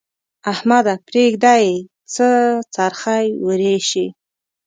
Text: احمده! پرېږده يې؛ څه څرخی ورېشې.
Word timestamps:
احمده! 0.51 0.93
پرېږده 1.07 1.53
يې؛ 1.65 1.75
څه 2.13 2.27
څرخی 2.73 3.25
ورېشې. 3.45 4.05